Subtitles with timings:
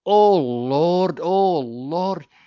[0.03, 1.19] O Lord!
[1.19, 2.25] Lord!